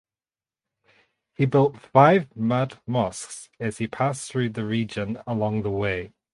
[1.35, 6.11] He built five mud mosques as he passed through the region along the way.